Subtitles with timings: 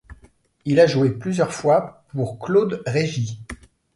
[0.65, 3.37] Il a joué plusieurs fois pour Claude Régy.